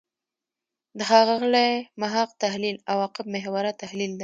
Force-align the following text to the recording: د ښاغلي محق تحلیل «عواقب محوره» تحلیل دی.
د 0.97 0.99
ښاغلي 1.09 1.69
محق 2.01 2.29
تحلیل 2.43 2.77
«عواقب 2.91 3.25
محوره» 3.35 3.71
تحلیل 3.81 4.11
دی. 4.17 4.19